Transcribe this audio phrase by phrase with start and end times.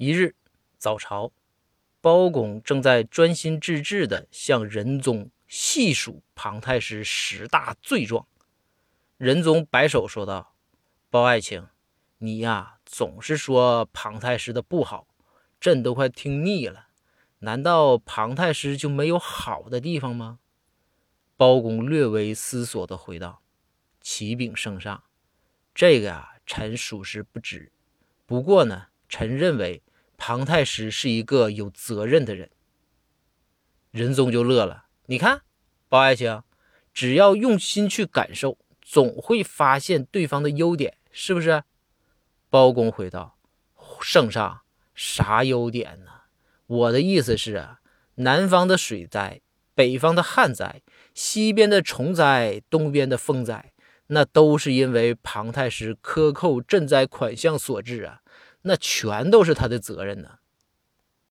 [0.00, 0.36] 一日
[0.78, 1.32] 早朝，
[2.00, 8.28] 包公正在专心致志地向仁宗细数庞太师十大罪状。
[9.16, 10.54] 仁宗摆手说道
[11.10, 11.66] ：“包爱卿，
[12.18, 15.08] 你呀，总是说庞太师的不好，
[15.58, 16.90] 朕都快听腻了。
[17.40, 20.38] 难道庞太师就没有好的地方吗？”
[21.36, 23.42] 包公略微思索地回道
[24.00, 25.02] ：“启禀圣上，
[25.74, 27.72] 这个啊，臣属实不知。
[28.26, 29.82] 不过呢，臣认为。”
[30.18, 32.50] 庞太师是一个有责任的人，
[33.92, 34.86] 仁宗就乐了。
[35.06, 35.42] 你看，
[35.88, 36.42] 包爱卿，
[36.92, 41.62] 只要用心去感受，总会发现对方的优点，是不是？
[42.50, 43.38] 包公回道
[44.02, 44.62] ：“圣上，
[44.94, 46.10] 啥优点呢？
[46.66, 47.80] 我的意思是啊，
[48.16, 49.40] 南方的水灾，
[49.74, 50.82] 北方的旱灾，
[51.14, 53.72] 西边的虫灾，东边的风灾，
[54.08, 58.20] 那都是因为庞太师克扣赈灾款项所致啊。”
[58.62, 60.38] 那全都是他的责任呢。